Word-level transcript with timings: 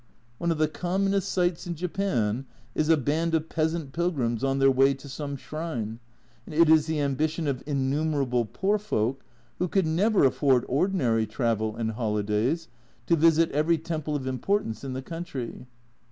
One 0.39 0.49
of 0.49 0.57
the 0.57 0.67
commonest 0.67 1.31
sights 1.31 1.67
in 1.67 1.75
Japan 1.75 2.47
is 2.73 2.89
a 2.89 2.97
band 2.97 3.35
of 3.35 3.49
peasant 3.49 3.91
pilgrims 3.93 4.43
on 4.43 4.57
their 4.57 4.71
way 4.71 4.95
to 4.95 5.07
some 5.07 5.35
shrine, 5.37 5.99
and 6.47 6.55
it 6.55 6.67
is 6.69 6.87
the 6.87 6.99
ambition 6.99 7.47
of 7.47 7.61
innumerable 7.67 8.45
poor 8.45 8.79
folk, 8.79 9.23
who 9.59 9.67
could 9.67 9.85
never 9.85 10.25
afford 10.25 10.65
ordinary 10.67 11.27
travel 11.27 11.75
and 11.75 11.91
holidays, 11.91 12.67
to 13.05 13.15
visit 13.15 13.51
every 13.51 13.77
temple 13.77 14.15
of 14.15 14.25
importance 14.25 14.83
in 14.83 14.93
the 14.93 15.03
country. 15.03 15.67